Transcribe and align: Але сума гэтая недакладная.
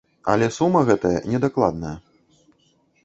Але 0.31 0.47
сума 0.55 0.81
гэтая 0.87 1.13
недакладная. 1.33 1.95